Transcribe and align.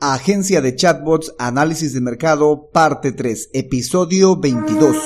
Agencia 0.00 0.60
de 0.60 0.76
Chatbots, 0.76 1.34
Análisis 1.40 1.92
de 1.92 2.00
Mercado, 2.00 2.70
parte 2.72 3.10
3, 3.10 3.50
episodio 3.52 4.36
22. 4.36 4.96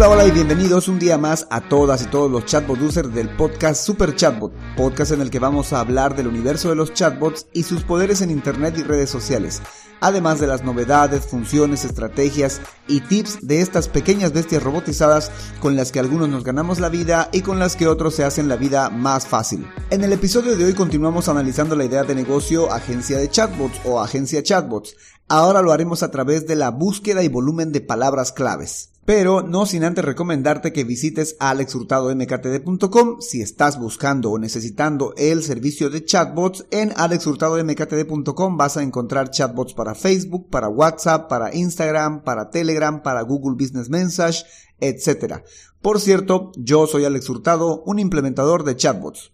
Hola, 0.00 0.08
hola 0.08 0.26
y 0.28 0.30
bienvenidos 0.30 0.88
un 0.88 0.98
día 0.98 1.18
más 1.18 1.46
a 1.50 1.60
todas 1.60 2.00
y 2.00 2.06
todos 2.06 2.30
los 2.30 2.46
chatbot 2.46 2.80
users 2.80 3.12
del 3.12 3.28
podcast 3.36 3.84
Super 3.84 4.16
Chatbot, 4.16 4.50
podcast 4.74 5.12
en 5.12 5.20
el 5.20 5.28
que 5.28 5.38
vamos 5.38 5.74
a 5.74 5.80
hablar 5.80 6.16
del 6.16 6.26
universo 6.26 6.70
de 6.70 6.74
los 6.74 6.94
chatbots 6.94 7.48
y 7.52 7.64
sus 7.64 7.82
poderes 7.82 8.22
en 8.22 8.30
Internet 8.30 8.76
y 8.78 8.82
redes 8.82 9.10
sociales, 9.10 9.60
además 10.00 10.40
de 10.40 10.46
las 10.46 10.64
novedades, 10.64 11.26
funciones, 11.26 11.84
estrategias 11.84 12.62
y 12.88 13.02
tips 13.02 13.46
de 13.46 13.60
estas 13.60 13.88
pequeñas 13.88 14.32
bestias 14.32 14.62
robotizadas 14.62 15.30
con 15.60 15.76
las 15.76 15.92
que 15.92 16.00
algunos 16.00 16.30
nos 16.30 16.44
ganamos 16.44 16.80
la 16.80 16.88
vida 16.88 17.28
y 17.30 17.42
con 17.42 17.58
las 17.58 17.76
que 17.76 17.86
otros 17.86 18.14
se 18.14 18.24
hacen 18.24 18.48
la 18.48 18.56
vida 18.56 18.88
más 18.88 19.26
fácil. 19.26 19.66
En 19.90 20.02
el 20.02 20.14
episodio 20.14 20.56
de 20.56 20.64
hoy 20.64 20.72
continuamos 20.72 21.28
analizando 21.28 21.76
la 21.76 21.84
idea 21.84 22.04
de 22.04 22.14
negocio 22.14 22.72
agencia 22.72 23.18
de 23.18 23.28
chatbots 23.28 23.78
o 23.84 24.00
agencia 24.00 24.42
chatbots. 24.42 24.96
Ahora 25.32 25.62
lo 25.62 25.70
haremos 25.70 26.02
a 26.02 26.10
través 26.10 26.48
de 26.48 26.56
la 26.56 26.72
búsqueda 26.72 27.22
y 27.22 27.28
volumen 27.28 27.70
de 27.70 27.80
palabras 27.80 28.32
claves. 28.32 28.90
Pero 29.04 29.42
no 29.42 29.64
sin 29.64 29.84
antes 29.84 30.04
recomendarte 30.04 30.72
que 30.72 30.82
visites 30.82 31.36
alexhurtadomktd.com 31.38 33.20
si 33.20 33.40
estás 33.40 33.78
buscando 33.78 34.32
o 34.32 34.40
necesitando 34.40 35.14
el 35.16 35.44
servicio 35.44 35.88
de 35.88 36.04
chatbots. 36.04 36.66
En 36.72 36.92
alexhurtadomktd.com 36.96 38.56
vas 38.56 38.76
a 38.76 38.82
encontrar 38.82 39.30
chatbots 39.30 39.72
para 39.72 39.94
Facebook, 39.94 40.50
para 40.50 40.68
WhatsApp, 40.68 41.28
para 41.28 41.54
Instagram, 41.54 42.24
para 42.24 42.50
Telegram, 42.50 43.00
para 43.00 43.22
Google 43.22 43.54
Business 43.54 43.88
Message, 43.88 44.44
etc. 44.80 45.44
Por 45.80 46.00
cierto, 46.00 46.50
yo 46.56 46.88
soy 46.88 47.04
Alex 47.04 47.30
Hurtado, 47.30 47.84
un 47.84 48.00
implementador 48.00 48.64
de 48.64 48.74
chatbots. 48.74 49.30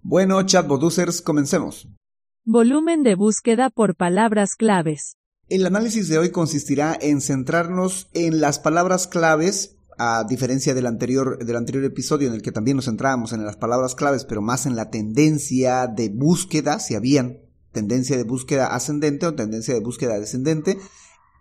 Bueno, 0.00 0.40
chatbot 0.44 0.80
users, 0.80 1.20
comencemos. 1.20 1.88
Volumen 2.44 3.02
de 3.02 3.16
búsqueda 3.16 3.68
por 3.68 3.96
palabras 3.96 4.54
claves. 4.54 5.16
El 5.50 5.66
análisis 5.66 6.06
de 6.06 6.16
hoy 6.16 6.30
consistirá 6.30 6.96
en 7.00 7.20
centrarnos 7.20 8.08
en 8.12 8.40
las 8.40 8.60
palabras 8.60 9.08
claves, 9.08 9.74
a 9.98 10.22
diferencia 10.22 10.74
del 10.74 10.86
anterior, 10.86 11.44
del 11.44 11.56
anterior 11.56 11.82
episodio 11.82 12.28
en 12.28 12.34
el 12.34 12.42
que 12.42 12.52
también 12.52 12.76
nos 12.76 12.84
centrábamos 12.84 13.32
en 13.32 13.44
las 13.44 13.56
palabras 13.56 13.96
claves, 13.96 14.24
pero 14.24 14.42
más 14.42 14.64
en 14.66 14.76
la 14.76 14.90
tendencia 14.90 15.88
de 15.88 16.08
búsqueda, 16.08 16.78
si 16.78 16.94
habían 16.94 17.40
tendencia 17.72 18.16
de 18.16 18.22
búsqueda 18.22 18.68
ascendente 18.68 19.26
o 19.26 19.34
tendencia 19.34 19.74
de 19.74 19.80
búsqueda 19.80 20.20
descendente. 20.20 20.78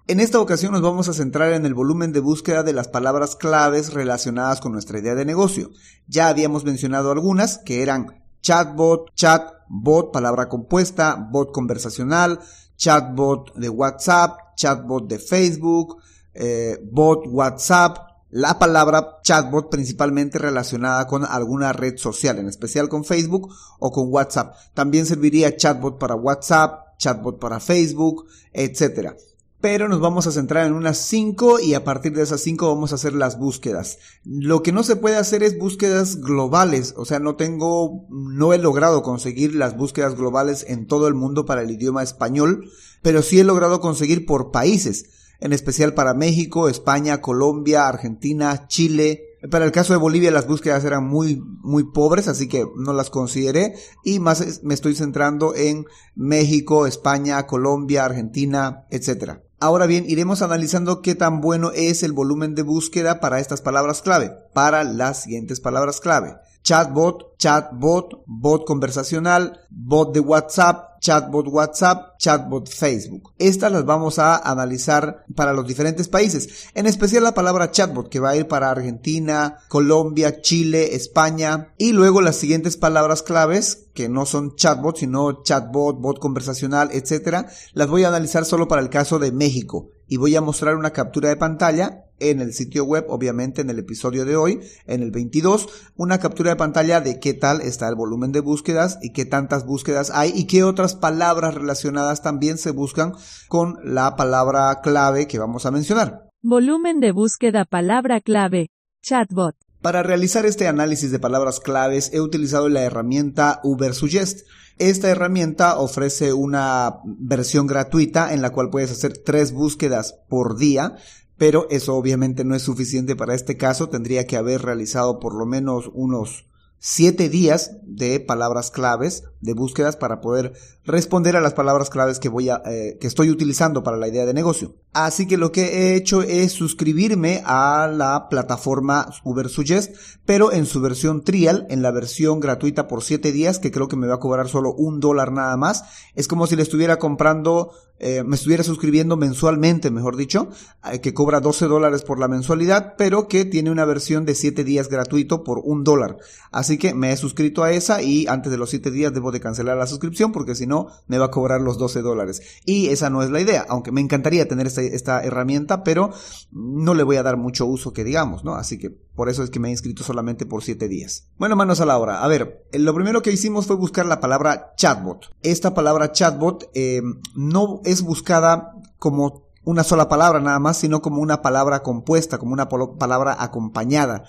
En 0.08 0.20
esta 0.20 0.40
ocasión 0.40 0.72
nos 0.72 0.82
vamos 0.82 1.08
a 1.08 1.14
centrar 1.14 1.54
en 1.54 1.68
el 1.68 1.76
volumen 1.76 2.12
de 2.12 2.20
búsqueda 2.20 2.64
de 2.64 2.74
las 2.74 2.88
palabras 2.88 3.36
claves 3.36 3.94
relacionadas 3.94 4.60
con 4.60 4.72
nuestra 4.72 4.98
idea 4.98 5.14
de 5.14 5.26
negocio. 5.26 5.70
Ya 6.08 6.30
habíamos 6.30 6.66
mencionado 6.66 7.12
algunas 7.12 7.60
que 7.60 7.84
eran 7.84 8.24
chatbot, 8.42 9.14
chat, 9.14 9.59
bot, 9.70 10.12
palabra 10.12 10.50
compuesta, 10.50 11.16
bot 11.16 11.52
conversacional, 11.52 12.40
chatbot 12.76 13.54
de 13.56 13.70
WhatsApp, 13.70 14.56
chatbot 14.56 15.08
de 15.08 15.20
Facebook, 15.20 16.02
eh, 16.34 16.78
bot 16.92 17.26
WhatsApp, 17.28 17.98
la 18.32 18.60
palabra 18.60 19.20
chatbot 19.24 19.70
principalmente 19.70 20.38
relacionada 20.38 21.08
con 21.08 21.24
alguna 21.24 21.74
red 21.74 21.98
social, 21.98 22.40
en 22.40 22.48
especial 22.48 22.90
con 22.90 23.06
Facebook 23.06 23.54
o 23.80 23.92
con 23.92 24.12
WhatsApp. 24.12 24.56
También 24.74 25.06
serviría 25.06 25.56
chatbot 25.56 25.98
para 25.98 26.16
WhatsApp, 26.16 26.98
chatbot 26.98 27.40
para 27.40 27.60
Facebook, 27.60 28.26
etcétera 28.54 29.16
pero 29.62 29.90
nos 29.90 30.00
vamos 30.00 30.26
a 30.26 30.32
centrar 30.32 30.66
en 30.66 30.74
unas 30.74 30.98
5 30.98 31.60
y 31.60 31.74
a 31.74 31.84
partir 31.84 32.14
de 32.14 32.24
esas 32.24 32.42
5 32.42 32.68
vamos 32.68 32.92
a 32.92 32.96
hacer 32.96 33.14
las 33.14 33.38
búsquedas. 33.38 33.98
Lo 34.24 34.64
que 34.64 34.72
no 34.72 34.84
se 34.84 34.96
puede 34.96 35.18
hacer 35.18 35.44
es 35.44 35.58
búsquedas 35.58 36.22
globales, 36.22 36.94
o 36.98 37.06
sea, 37.06 37.20
no 37.20 37.36
tengo, 37.36 38.06
no 38.10 38.54
he 38.54 38.58
logrado 38.58 39.02
conseguir 39.04 39.56
las 39.56 39.76
búsquedas 39.76 40.16
globales 40.16 40.66
en 40.68 40.88
todo 40.88 41.08
el 41.08 41.14
mundo 41.14 41.46
para 41.46 41.62
el 41.62 41.72
idioma 41.72 42.04
español, 42.04 42.70
pero 43.02 43.22
sí 43.22 43.40
he 43.40 43.44
logrado 43.44 43.82
conseguir 43.82 44.26
por 44.26 44.52
países, 44.52 45.06
en 45.40 45.54
especial 45.54 45.94
para 45.94 46.14
México, 46.14 46.70
España, 46.70 47.22
Colombia, 47.22 47.88
Argentina, 47.88 48.68
Chile, 48.68 49.26
para 49.50 49.64
el 49.64 49.72
caso 49.72 49.94
de 49.94 50.00
Bolivia 50.00 50.32
las 50.32 50.48
búsquedas 50.48 50.84
eran 50.84 51.08
muy, 51.08 51.42
muy 51.62 51.86
pobres, 51.86 52.28
así 52.28 52.50
que 52.50 52.66
no 52.76 52.92
las 52.92 53.10
consideré. 53.10 53.74
Y 54.04 54.20
más 54.20 54.62
me 54.64 54.74
estoy 54.74 54.96
centrando 54.96 55.56
en 55.56 55.86
México, 56.14 56.86
España, 56.86 57.48
Colombia, 57.48 58.04
Argentina, 58.04 58.86
etc. 58.90 59.40
Ahora 59.62 59.88
bien, 59.88 60.06
iremos 60.08 60.42
analizando 60.42 61.02
qué 61.02 61.16
tan 61.16 61.42
bueno 61.42 61.72
es 61.72 62.02
el 62.04 62.14
volumen 62.14 62.56
de 62.56 62.62
búsqueda 62.62 63.20
para 63.20 63.42
estas 63.42 63.62
palabras 63.62 64.02
clave, 64.02 64.32
para 64.54 64.86
las 64.86 65.24
siguientes 65.24 65.60
palabras 65.60 66.00
clave. 66.00 66.38
Chatbot, 66.64 67.38
chatbot, 67.38 68.24
bot 68.26 68.66
conversacional, 68.66 69.60
bot 69.70 70.14
de 70.14 70.22
WhatsApp, 70.22 70.89
chatbot 71.00 71.48
WhatsApp, 71.48 72.18
chatbot 72.18 72.70
Facebook. 72.70 73.34
Estas 73.38 73.72
las 73.72 73.86
vamos 73.86 74.20
a 74.20 74.38
analizar 74.38 75.26
para 75.36 75.54
los 75.54 75.68
diferentes 75.68 76.08
países, 76.08 76.68
en 76.74 76.86
especial 76.86 77.24
la 77.24 77.34
palabra 77.34 77.72
chatbot 77.72 78.10
que 78.10 78.20
va 78.20 78.32
a 78.32 78.36
ir 78.36 78.48
para 78.48 78.72
Argentina, 78.72 79.58
Colombia, 79.68 80.42
Chile, 80.42 80.96
España. 80.96 81.74
Y 81.78 81.92
luego 81.92 82.22
las 82.22 82.36
siguientes 82.36 82.78
palabras 82.78 83.24
claves 83.24 83.88
que 83.94 84.10
no 84.10 84.26
son 84.26 84.56
chatbot 84.56 84.98
sino 84.98 85.44
chatbot, 85.44 86.00
bot 86.00 86.20
conversacional, 86.20 86.90
etcétera, 86.92 87.48
las 87.74 87.88
voy 87.88 88.04
a 88.04 88.10
analizar 88.10 88.46
solo 88.46 88.68
para 88.68 88.82
el 88.82 88.90
caso 88.90 89.20
de 89.20 89.32
México. 89.32 89.90
Y 90.08 90.18
voy 90.18 90.36
a 90.36 90.42
mostrar 90.42 90.76
una 90.76 90.92
captura 90.92 91.30
de 91.30 91.38
pantalla 91.38 92.06
en 92.20 92.42
el 92.42 92.54
sitio 92.54 92.86
web, 92.86 93.06
obviamente 93.10 93.62
en 93.62 93.70
el 93.70 93.80
episodio 93.80 94.26
de 94.26 94.36
hoy, 94.36 94.60
en 94.86 95.04
el 95.04 95.12
22, 95.12 95.68
una 95.96 96.20
captura 96.20 96.52
de 96.52 96.56
pantalla 96.56 97.02
de 97.02 97.20
qué 97.20 97.34
tal 97.34 97.62
está 97.62 97.88
el 97.88 97.96
volumen 97.96 98.32
de 98.32 98.40
búsquedas 98.40 99.00
y 99.02 99.14
qué 99.14 99.26
tantas 99.26 99.66
búsquedas 99.66 100.12
hay 100.12 100.32
y 100.36 100.46
qué 100.48 100.64
otras 100.64 100.96
palabras 100.96 101.56
relacionadas 101.56 102.22
también 102.22 102.58
se 102.58 102.72
buscan 102.72 103.14
con 103.48 103.78
la 103.84 104.16
palabra 104.16 104.82
clave 104.82 105.28
que 105.28 105.40
vamos 105.40 105.66
a 105.66 105.72
mencionar. 105.72 106.30
Volumen 106.42 107.00
de 107.00 107.12
búsqueda 107.12 107.66
palabra 107.66 108.22
clave. 108.22 108.70
Chatbot. 109.02 109.56
Para 109.82 110.04
realizar 110.04 110.46
este 110.46 110.68
análisis 110.68 111.10
de 111.12 111.20
palabras 111.20 111.62
claves 111.62 112.12
he 112.14 112.20
utilizado 112.20 112.68
la 112.68 112.82
herramienta 112.82 113.62
Ubersuggest. 113.64 114.46
Esta 114.78 115.10
herramienta 115.10 115.80
ofrece 115.80 116.34
una 116.34 116.96
versión 117.06 117.66
gratuita 117.68 118.34
en 118.34 118.42
la 118.42 118.50
cual 118.52 118.70
puedes 118.70 118.92
hacer 118.92 119.18
tres 119.18 119.52
búsquedas 119.52 120.16
por 120.28 120.58
día, 120.58 120.96
pero 121.40 121.68
eso 121.72 121.96
obviamente 121.96 122.44
no 122.44 122.54
es 122.54 122.62
suficiente 122.62 123.16
para 123.16 123.34
este 123.34 123.58
caso. 123.58 123.90
Tendría 123.90 124.28
que 124.28 124.38
haber 124.38 124.62
realizado 124.62 125.20
por 125.20 125.34
lo 125.34 125.48
menos 125.48 125.90
unos 125.94 126.46
siete 126.80 127.30
días 127.30 127.78
de 127.84 128.20
palabras 128.20 128.70
claves 128.70 129.24
de 129.42 129.54
búsquedas 129.54 129.96
para 129.96 130.22
poder 130.22 130.54
responder 130.86 131.36
a 131.36 131.42
las 131.42 131.54
palabras 131.54 131.90
claves 131.90 132.20
que 132.20 132.30
voy 132.30 132.50
a 132.50 132.62
eh, 132.66 132.98
que 133.00 133.08
estoy 133.08 133.30
utilizando 133.30 133.84
para 133.84 133.98
la 133.98 134.08
idea 134.08 134.26
de 134.26 134.34
negocio. 134.34 134.76
Así 134.92 135.28
que 135.28 135.38
lo 135.38 135.52
que 135.52 135.66
he 135.66 135.96
hecho 135.96 136.24
es 136.24 136.52
suscribirme 136.52 137.44
a 137.46 137.88
la 137.94 138.28
plataforma 138.28 139.08
Ubersuggest, 139.24 139.96
pero 140.26 140.52
en 140.52 140.66
su 140.66 140.82
versión 140.82 141.24
trial, 141.24 141.68
en 141.70 141.84
la 141.84 141.92
versión 141.92 142.40
gratuita 142.40 142.88
por 142.88 143.04
siete 143.04 143.32
días, 143.32 143.60
que 143.60 143.72
creo 143.72 143.88
que 143.88 143.96
me 143.96 144.08
va 144.08 144.16
a 144.16 144.20
cobrar 144.20 144.50
solo 144.50 144.74
un 144.74 145.00
dólar 145.00 145.32
nada 145.32 145.56
más. 145.58 145.84
Es 146.16 146.28
como 146.28 146.48
si 146.48 146.56
le 146.56 146.64
estuviera 146.64 146.98
comprando, 146.98 147.72
eh, 148.00 148.24
me 148.24 148.36
estuviera 148.36 148.64
suscribiendo 148.64 149.16
mensualmente, 149.16 149.92
mejor 149.92 150.18
dicho, 150.18 150.50
eh, 150.92 151.02
que 151.02 151.14
cobra 151.14 151.40
12 151.40 151.68
dólares 151.68 152.02
por 152.02 152.20
la 152.20 152.28
mensualidad, 152.28 152.96
pero 152.98 153.28
que 153.28 153.46
tiene 153.46 153.70
una 153.70 153.86
versión 153.86 154.26
de 154.26 154.34
siete 154.34 154.64
días 154.64 154.90
gratuito 154.90 155.44
por 155.44 155.62
un 155.64 155.84
dólar. 155.84 156.18
Así 156.52 156.80
que 156.80 156.96
me 156.96 157.12
he 157.12 157.18
suscrito 157.18 157.64
a 157.64 157.72
esa 157.72 158.02
y 158.02 158.26
antes 158.26 158.52
de 158.52 158.58
los 158.58 158.72
siete 158.72 158.90
días 158.90 159.14
debo 159.14 159.29
de 159.32 159.40
cancelar 159.40 159.78
la 159.78 159.88
suscripción 159.88 160.32
porque 160.32 160.56
si 160.56 160.68
no 160.68 160.88
me 161.08 161.18
va 161.18 161.26
a 161.26 161.32
cobrar 161.32 161.62
los 161.62 161.78
12 161.78 162.02
dólares. 162.02 162.42
Y 162.66 162.88
esa 162.88 163.10
no 163.10 163.24
es 163.24 163.30
la 163.30 163.42
idea, 163.42 163.66
aunque 163.70 163.92
me 163.92 164.02
encantaría 164.02 164.48
tener 164.48 164.68
esta, 164.68 165.24
herramienta, 165.24 165.84
pero 165.84 166.12
no 166.52 166.94
le 166.94 167.04
voy 167.04 167.18
a 167.18 167.24
dar 167.24 167.38
mucho 167.38 167.66
uso 167.66 167.94
que 167.94 168.04
digamos, 168.04 168.44
¿no? 168.44 168.56
Así 168.56 168.78
que 168.78 168.90
por 168.90 169.30
eso 169.30 169.44
es 169.44 169.50
que 169.50 169.60
me 169.60 169.68
he 169.68 169.72
inscrito 169.72 170.04
solamente 170.04 170.46
por 170.46 170.64
7 170.64 170.88
días. 170.88 171.28
Bueno, 171.38 171.56
manos 171.56 171.82
a 171.82 171.86
la 171.86 171.98
hora. 171.98 172.24
A 172.24 172.28
ver, 172.28 172.66
lo 172.74 172.94
primero 172.94 173.22
que 173.22 173.32
hicimos 173.32 173.68
fue 173.68 173.76
buscar 173.76 174.06
la 174.06 174.20
palabra 174.20 174.74
chatbot. 174.78 175.32
Esta 175.42 175.74
palabra 175.74 176.12
chatbot 176.12 176.70
eh, 176.74 177.02
no 177.36 177.82
es 177.84 178.02
buscada 178.02 178.74
como 178.98 179.50
una 179.64 179.84
sola 179.84 180.10
palabra 180.10 180.40
nada 180.40 180.60
más, 180.60 180.78
sino 180.78 181.02
como 181.02 181.22
una 181.22 181.42
palabra 181.42 181.84
compuesta, 181.84 182.38
como 182.38 182.54
una 182.54 182.70
palabra 182.70 183.36
acompañada 183.40 184.24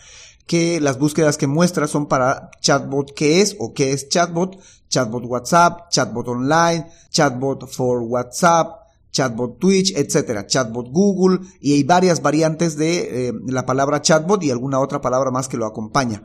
que 0.51 0.81
las 0.81 0.99
búsquedas 0.99 1.37
que 1.37 1.47
muestra 1.47 1.87
son 1.87 2.07
para 2.07 2.51
chatbot 2.61 3.15
qué 3.15 3.41
es 3.41 3.55
o 3.61 3.73
qué 3.73 3.93
es 3.93 4.09
chatbot, 4.09 4.59
chatbot 4.91 5.25
WhatsApp, 5.25 5.89
chatbot 5.91 6.29
online, 6.29 6.87
chatbot 7.11 7.69
for 7.69 8.03
WhatsApp, 8.03 8.81
chatbot 9.13 9.59
Twitch, 9.59 9.93
etcétera, 9.97 10.47
chatbot 10.47 10.91
Google 10.91 11.41
y 11.61 11.73
hay 11.75 11.85
varias 11.85 12.21
variantes 12.21 12.77
de 12.77 13.29
eh, 13.29 13.33
la 13.47 13.65
palabra 13.65 14.03
chatbot 14.03 14.43
y 14.43 14.51
alguna 14.51 14.81
otra 14.81 15.01
palabra 15.01 15.31
más 15.31 15.49
que 15.49 15.57
lo 15.57 15.67
acompaña. 15.67 16.23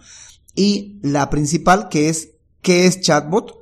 Y 0.56 1.00
la 1.02 1.30
principal 1.30 1.90
que 1.90 2.10
es 2.10 2.32
qué 2.62 2.88
es 2.88 3.02
chatbot 3.02 3.60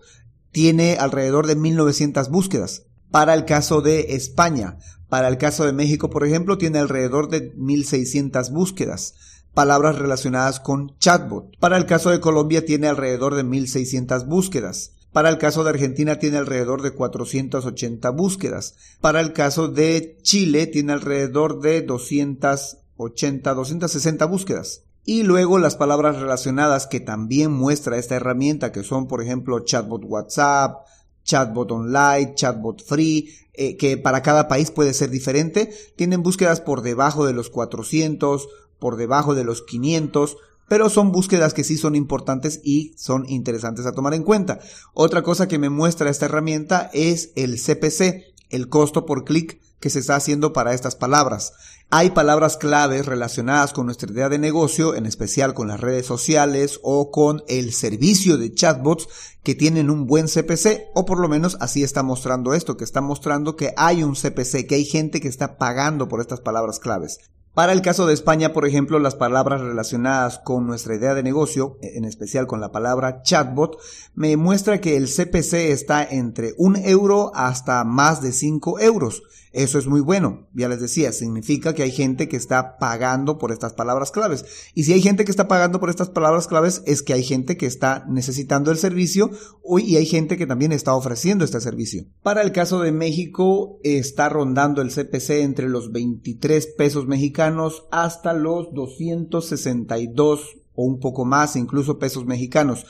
tiene 0.52 0.98
alrededor 0.98 1.48
de 1.48 1.56
1900 1.56 2.30
búsquedas. 2.30 2.84
Para 3.12 3.34
el 3.34 3.46
caso 3.46 3.82
de 3.82 4.16
España, 4.16 4.78
para 5.10 5.28
el 5.28 5.38
caso 5.38 5.66
de 5.66 5.74
México, 5.74 6.10
por 6.10 6.26
ejemplo, 6.26 6.58
tiene 6.58 6.80
alrededor 6.80 7.30
de 7.30 7.54
1600 7.56 8.52
búsquedas 8.52 9.14
palabras 9.54 9.98
relacionadas 9.98 10.60
con 10.60 10.98
chatbot. 10.98 11.58
Para 11.60 11.78
el 11.78 11.86
caso 11.86 12.10
de 12.10 12.20
Colombia 12.20 12.66
tiene 12.66 12.88
alrededor 12.88 13.36
de 13.36 13.44
1600 13.44 14.28
búsquedas. 14.28 14.94
Para 15.12 15.30
el 15.30 15.38
caso 15.38 15.64
de 15.64 15.70
Argentina 15.70 16.18
tiene 16.18 16.38
alrededor 16.38 16.82
de 16.82 16.92
480 16.92 18.10
búsquedas. 18.10 18.76
Para 19.00 19.22
el 19.22 19.32
caso 19.32 19.68
de 19.68 20.18
Chile 20.24 20.66
tiene 20.66 20.94
alrededor 20.94 21.62
de 21.62 21.84
280, 21.84 23.54
260 23.54 24.26
búsquedas. 24.26 24.82
Y 25.06 25.24
luego 25.24 25.60
las 25.60 25.76
palabras 25.76 26.20
relacionadas 26.20 26.88
que 26.88 27.00
también 27.00 27.52
muestra 27.52 27.98
esta 27.98 28.16
herramienta, 28.16 28.72
que 28.72 28.84
son 28.84 29.08
por 29.08 29.22
ejemplo 29.22 29.60
chatbot 29.60 30.04
WhatsApp, 30.06 30.78
chatbot 31.24 31.72
online, 31.72 32.34
chatbot 32.36 32.84
free, 32.84 33.30
eh, 33.54 33.78
que 33.78 33.98
para 33.98 34.24
cada 34.24 34.48
país 34.48 34.72
puede 34.72 34.94
ser 34.94 35.10
diferente, 35.10 35.72
tienen 35.96 36.24
búsquedas 36.24 36.62
por 36.62 36.82
debajo 36.82 37.26
de 37.26 37.34
los 37.34 37.50
400, 37.50 38.48
por 38.84 38.98
debajo 38.98 39.34
de 39.34 39.46
los 39.46 39.62
500, 39.62 40.36
pero 40.68 40.90
son 40.90 41.14
búsquedas 41.14 41.54
que 41.54 41.64
sí 41.64 41.78
son 41.78 41.96
importantes 41.96 42.60
y 42.66 42.94
son 42.98 43.24
interesantes 43.30 43.86
a 43.86 43.94
tomar 43.94 44.14
en 44.14 44.24
cuenta. 44.24 44.60
Otra 44.94 45.22
cosa 45.22 45.48
que 45.48 45.58
me 45.58 45.70
muestra 45.70 46.10
esta 46.10 46.26
herramienta 46.26 46.90
es 46.92 47.32
el 47.38 47.62
CPC, 47.62 48.34
el 48.50 48.68
costo 48.68 49.06
por 49.06 49.24
clic 49.24 49.62
que 49.80 49.90
se 49.90 50.00
está 50.00 50.18
haciendo 50.18 50.52
para 50.52 50.74
estas 50.74 50.98
palabras. 50.98 51.54
Hay 51.92 52.10
palabras 52.10 52.58
claves 52.58 53.06
relacionadas 53.06 53.72
con 53.72 53.86
nuestra 53.86 54.12
idea 54.12 54.28
de 54.28 54.38
negocio, 54.38 54.96
en 54.96 55.06
especial 55.06 55.54
con 55.54 55.70
las 55.70 55.80
redes 55.80 56.06
sociales 56.06 56.82
o 56.84 57.10
con 57.10 57.42
el 57.48 57.72
servicio 57.72 58.38
de 58.38 58.54
chatbots 58.54 59.08
que 59.44 59.56
tienen 59.56 59.90
un 59.90 60.08
buen 60.08 60.28
CPC, 60.28 60.90
o 60.94 61.06
por 61.06 61.22
lo 61.22 61.30
menos 61.30 61.56
así 61.62 61.84
está 61.84 62.04
mostrando 62.04 62.54
esto, 62.54 62.76
que 62.76 62.84
está 62.84 63.00
mostrando 63.00 63.56
que 63.56 63.74
hay 63.78 64.04
un 64.04 64.16
CPC, 64.16 64.68
que 64.68 64.76
hay 64.76 64.84
gente 64.84 65.22
que 65.22 65.30
está 65.30 65.58
pagando 65.58 66.10
por 66.10 66.20
estas 66.20 66.42
palabras 66.42 66.80
claves. 66.80 67.20
Para 67.54 67.72
el 67.72 67.84
caso 67.84 68.08
de 68.08 68.16
España, 68.16 68.52
por 68.52 68.66
ejemplo, 68.66 68.98
las 68.98 69.14
palabras 69.14 69.62
relacionadas 69.62 70.40
con 70.40 70.66
nuestra 70.66 70.96
idea 70.96 71.14
de 71.14 71.22
negocio, 71.22 71.78
en 71.82 72.04
especial 72.04 72.48
con 72.48 72.60
la 72.60 72.72
palabra 72.72 73.22
chatbot, 73.22 73.78
me 74.16 74.36
muestra 74.38 74.82
que 74.82 74.98
el 74.98 75.08
CPC 75.08 75.54
está 75.72 76.04
entre 76.04 76.56
un 76.58 76.76
euro 76.78 77.32
hasta 77.36 77.84
más 77.84 78.24
de 78.24 78.32
5 78.32 78.80
euros. 78.80 79.22
Eso 79.52 79.78
es 79.78 79.86
muy 79.86 80.02
bueno. 80.02 80.48
Ya 80.56 80.68
les 80.68 80.82
decía, 80.82 81.12
significa 81.12 81.76
que 81.76 81.84
hay 81.84 81.92
gente 81.92 82.28
que 82.28 82.38
está 82.38 82.80
pagando 82.80 83.38
por 83.38 83.52
estas 83.52 83.74
palabras 83.74 84.10
claves. 84.10 84.46
Y 84.74 84.86
si 84.86 84.94
hay 84.94 85.02
gente 85.04 85.26
que 85.26 85.32
está 85.32 85.48
pagando 85.48 85.80
por 85.80 85.92
estas 85.92 86.10
palabras 86.10 86.48
claves, 86.48 86.82
es 86.88 87.04
que 87.04 87.14
hay 87.14 87.24
gente 87.24 87.56
que 87.56 87.68
está 87.68 88.04
necesitando 88.10 88.72
el 88.72 88.80
servicio 88.80 89.30
y 89.78 89.98
hay 89.98 90.08
gente 90.08 90.38
que 90.38 90.48
también 90.48 90.72
está 90.72 90.96
ofreciendo 90.96 91.46
este 91.46 91.62
servicio. 91.62 92.06
Para 92.24 92.42
el 92.42 92.52
caso 92.52 92.80
de 92.80 92.92
México, 92.92 93.78
está 93.84 94.28
rondando 94.28 94.82
el 94.82 94.90
CPC 94.90 95.42
entre 95.42 95.70
los 95.70 95.92
23 95.92 96.66
pesos 96.76 97.06
mexicanos 97.06 97.43
hasta 97.92 98.34
los 98.34 98.74
262 98.74 100.56
o 100.76 100.86
un 100.86 101.00
poco 101.00 101.26
más, 101.26 101.56
incluso 101.56 102.00
pesos 102.00 102.26
mexicanos. 102.26 102.86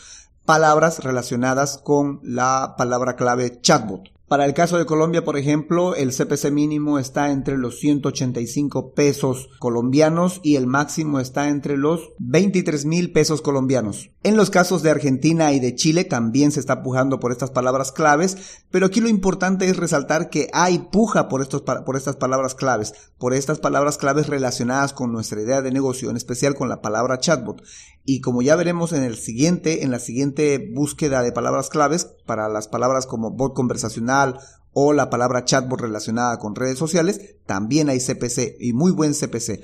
Palabras 0.46 1.04
relacionadas 1.04 1.78
con 1.78 2.20
la 2.24 2.76
palabra 2.78 3.16
clave 3.16 3.60
chatbot. 3.62 4.13
Para 4.34 4.46
el 4.46 4.56
caso 4.56 4.80
de 4.80 4.88
Colombia, 4.88 5.24
por 5.24 5.38
ejemplo, 5.38 5.94
el 5.94 6.10
CPC 6.10 6.50
mínimo 6.50 6.98
está 6.98 7.30
entre 7.30 7.56
los 7.56 7.78
185 7.78 8.96
pesos 8.96 9.48
colombianos 9.60 10.40
y 10.42 10.56
el 10.56 10.66
máximo 10.66 11.20
está 11.20 11.50
entre 11.50 11.78
los 11.78 12.14
23 12.18 12.86
mil 12.86 13.12
pesos 13.12 13.44
colombianos. 13.44 14.10
En 14.24 14.36
los 14.36 14.50
casos 14.50 14.82
de 14.82 14.90
Argentina 14.90 15.54
y 15.54 15.60
de 15.60 15.76
Chile 15.76 16.04
también 16.04 16.52
se 16.52 16.62
está 16.62 16.82
pujando 16.82 17.20
por 17.20 17.32
estas 17.32 17.52
palabras 17.52 17.92
claves, 17.92 18.64
pero 18.72 18.88
aquí 18.88 19.02
lo 19.02 19.10
importante 19.10 19.68
es 19.68 19.78
resaltar 19.78 20.32
que 20.32 20.48
hay 20.52 20.80
puja 20.92 21.28
por, 21.28 21.48
por 21.86 21.96
estas 21.96 22.16
palabras 22.16 22.56
claves, 22.56 22.94
por 23.20 23.36
estas 23.36 23.60
palabras 23.60 24.00
claves 24.00 24.30
relacionadas 24.30 24.94
con 24.94 25.12
nuestra 25.12 25.42
idea 25.42 25.62
de 25.62 25.72
negocio, 25.72 26.10
en 26.10 26.18
especial 26.18 26.56
con 26.56 26.70
la 26.70 26.82
palabra 26.82 27.20
chatbot. 27.20 27.62
Y 28.06 28.20
como 28.20 28.42
ya 28.42 28.56
veremos 28.56 28.94
en 28.94 29.04
el 29.04 29.16
siguiente, 29.16 29.84
en 29.84 29.92
la 29.92 30.00
siguiente 30.00 30.72
búsqueda 30.74 31.22
de 31.22 31.32
palabras 31.32 31.70
claves, 31.70 32.16
para 32.26 32.50
las 32.50 32.68
palabras 32.68 33.06
como 33.06 33.32
bot 33.32 33.54
conversacional 33.54 34.23
o 34.74 34.94
la 34.94 35.10
palabra 35.10 35.46
chatbot 35.46 35.80
relacionada 35.80 36.38
con 36.40 36.56
redes 36.56 36.78
sociales, 36.78 37.38
también 37.46 37.90
hay 37.90 38.00
CPC 38.00 38.58
y 38.60 38.74
muy 38.74 38.92
buen 38.92 39.14
CPC. 39.14 39.64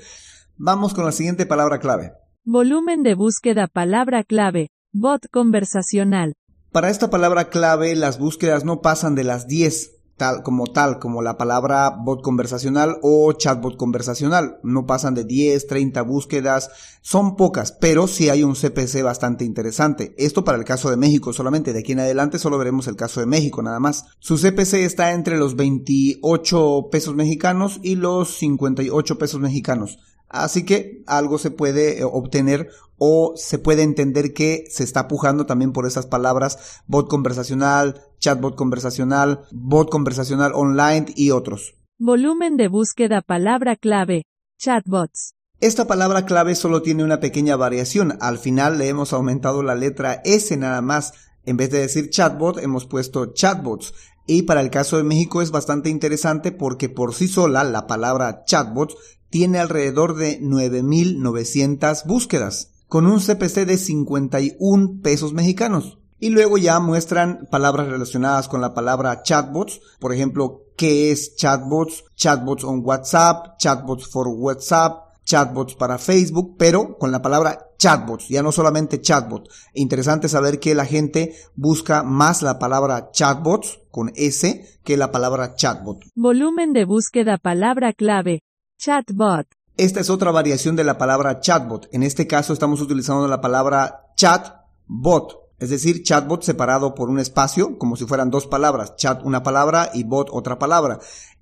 Vamos 0.56 0.94
con 0.94 1.04
la 1.04 1.12
siguiente 1.12 1.46
palabra 1.46 1.80
clave. 1.80 2.12
Volumen 2.44 3.02
de 3.02 3.14
búsqueda 3.14 3.66
palabra 3.66 4.24
clave, 4.24 4.70
bot 4.92 5.28
conversacional. 5.30 6.34
Para 6.72 6.90
esta 6.90 7.10
palabra 7.10 7.48
clave 7.48 7.94
las 7.96 8.18
búsquedas 8.18 8.64
no 8.64 8.80
pasan 8.80 9.14
de 9.14 9.24
las 9.24 9.46
10 9.46 9.99
tal, 10.20 10.42
como 10.42 10.66
tal, 10.66 10.98
como 10.98 11.22
la 11.22 11.38
palabra 11.38 11.88
bot 11.88 12.20
conversacional 12.20 12.98
o 13.00 13.32
chatbot 13.32 13.78
conversacional. 13.78 14.58
No 14.62 14.84
pasan 14.84 15.14
de 15.14 15.24
10, 15.24 15.66
30 15.66 16.02
búsquedas, 16.02 16.68
son 17.00 17.36
pocas, 17.36 17.72
pero 17.72 18.06
sí 18.06 18.28
hay 18.28 18.42
un 18.42 18.54
CPC 18.54 19.02
bastante 19.02 19.46
interesante. 19.46 20.14
Esto 20.18 20.44
para 20.44 20.58
el 20.58 20.64
caso 20.64 20.90
de 20.90 20.98
México 20.98 21.32
solamente, 21.32 21.72
de 21.72 21.78
aquí 21.78 21.92
en 21.92 22.00
adelante 22.00 22.38
solo 22.38 22.58
veremos 22.58 22.86
el 22.86 22.96
caso 22.96 23.20
de 23.20 23.26
México 23.26 23.62
nada 23.62 23.80
más. 23.80 24.04
Su 24.18 24.36
CPC 24.36 24.74
está 24.84 25.12
entre 25.12 25.38
los 25.38 25.56
28 25.56 26.88
pesos 26.92 27.14
mexicanos 27.14 27.80
y 27.82 27.94
los 27.94 28.36
58 28.36 29.16
pesos 29.16 29.40
mexicanos. 29.40 30.00
Así 30.30 30.64
que 30.64 31.02
algo 31.06 31.38
se 31.38 31.50
puede 31.50 31.98
eh, 31.98 32.04
obtener 32.04 32.70
o 32.98 33.34
se 33.36 33.58
puede 33.58 33.82
entender 33.82 34.32
que 34.32 34.64
se 34.70 34.84
está 34.84 35.08
pujando 35.08 35.44
también 35.44 35.72
por 35.72 35.86
esas 35.86 36.06
palabras 36.06 36.80
bot 36.86 37.08
conversacional, 37.08 38.02
chatbot 38.20 38.54
conversacional, 38.54 39.42
bot 39.50 39.90
conversacional 39.90 40.52
online 40.54 41.06
y 41.16 41.32
otros. 41.32 41.74
Volumen 41.98 42.56
de 42.56 42.68
búsqueda 42.68 43.22
palabra 43.22 43.76
clave, 43.76 44.24
chatbots. 44.58 45.34
Esta 45.60 45.86
palabra 45.86 46.24
clave 46.24 46.54
solo 46.54 46.80
tiene 46.80 47.04
una 47.04 47.20
pequeña 47.20 47.56
variación. 47.56 48.16
Al 48.20 48.38
final 48.38 48.78
le 48.78 48.88
hemos 48.88 49.12
aumentado 49.12 49.62
la 49.62 49.74
letra 49.74 50.22
S 50.24 50.56
nada 50.56 50.80
más. 50.80 51.12
En 51.44 51.56
vez 51.56 51.70
de 51.70 51.80
decir 51.80 52.08
chatbot, 52.08 52.58
hemos 52.58 52.86
puesto 52.86 53.34
chatbots. 53.34 53.92
Y 54.32 54.42
para 54.42 54.60
el 54.60 54.70
caso 54.70 54.96
de 54.96 55.02
México 55.02 55.42
es 55.42 55.50
bastante 55.50 55.90
interesante 55.90 56.52
porque 56.52 56.88
por 56.88 57.14
sí 57.14 57.26
sola 57.26 57.64
la 57.64 57.88
palabra 57.88 58.44
chatbots 58.44 58.94
tiene 59.28 59.58
alrededor 59.58 60.14
de 60.14 60.40
9.900 60.40 62.06
búsquedas, 62.06 62.70
con 62.86 63.08
un 63.08 63.18
CPC 63.18 63.66
de 63.66 63.76
51 63.76 65.00
pesos 65.02 65.32
mexicanos. 65.32 65.98
Y 66.20 66.28
luego 66.28 66.58
ya 66.58 66.78
muestran 66.78 67.48
palabras 67.50 67.88
relacionadas 67.88 68.46
con 68.46 68.60
la 68.60 68.72
palabra 68.72 69.24
chatbots, 69.24 69.80
por 69.98 70.14
ejemplo, 70.14 70.62
qué 70.76 71.10
es 71.10 71.34
chatbots, 71.34 72.04
chatbots 72.14 72.62
on 72.62 72.82
WhatsApp, 72.84 73.58
chatbots 73.58 74.06
for 74.06 74.28
WhatsApp, 74.28 75.08
chatbots 75.24 75.74
para 75.74 75.98
Facebook, 75.98 76.54
pero 76.56 76.96
con 76.98 77.10
la 77.10 77.20
palabra 77.20 77.69
chatbots, 77.80 78.28
ya 78.28 78.42
no 78.42 78.52
solamente 78.52 79.00
chatbot. 79.00 79.48
Interesante 79.74 80.28
saber 80.28 80.60
que 80.60 80.74
la 80.74 80.84
gente 80.84 81.34
busca 81.56 82.02
más 82.02 82.42
la 82.42 82.58
palabra 82.58 83.10
chatbots 83.10 83.80
con 83.90 84.12
S 84.14 84.78
que 84.84 84.96
la 84.96 85.10
palabra 85.10 85.56
chatbot. 85.56 86.04
Volumen 86.14 86.72
de 86.72 86.84
búsqueda 86.84 87.38
palabra 87.38 87.92
clave, 87.92 88.42
Chatbot. 88.78 89.46
Esta 89.76 90.00
es 90.00 90.10
otra 90.10 90.30
variación 90.30 90.76
de 90.76 90.84
la 90.84 90.98
palabra 90.98 91.40
chatbot. 91.40 91.88
En 91.92 92.02
este 92.02 92.26
caso 92.26 92.52
estamos 92.52 92.80
utilizando 92.80 93.26
la 93.26 93.40
palabra 93.40 94.12
chatbot, 94.14 95.40
es 95.58 95.70
decir, 95.70 96.02
chatbot 96.02 96.42
separado 96.42 96.94
por 96.94 97.08
un 97.08 97.18
espacio, 97.18 97.78
como 97.78 97.96
si 97.96 98.04
fueran 98.04 98.30
dos 98.30 98.46
palabras, 98.46 98.96
chat 98.96 99.22
una 99.24 99.42
palabra 99.42 99.90
y 99.94 100.04
bot 100.04 100.28
otra 100.32 100.58
palabra. 100.58 100.98